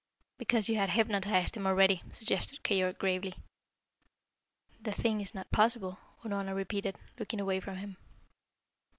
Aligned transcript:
"Because 0.39 0.67
you 0.67 0.77
had 0.77 0.89
hypnotised 0.89 1.55
him 1.55 1.67
already," 1.67 2.01
suggested 2.11 2.63
Keyork 2.63 2.97
gravely. 2.97 3.35
"The 4.81 4.91
thing 4.93 5.21
is 5.21 5.35
not 5.35 5.51
possible," 5.51 5.99
Unorna 6.23 6.55
repeated, 6.55 6.97
looking 7.19 7.39
away 7.39 7.59
from 7.59 7.75
him. 7.77 7.97